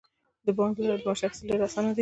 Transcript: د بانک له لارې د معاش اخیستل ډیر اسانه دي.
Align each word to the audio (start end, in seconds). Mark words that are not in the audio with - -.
د 0.45 0.47
بانک 0.57 0.75
له 0.79 0.85
لارې 0.89 1.01
د 1.03 1.05
معاش 1.07 1.21
اخیستل 1.25 1.47
ډیر 1.49 1.61
اسانه 1.67 1.87
دي. 1.87 1.89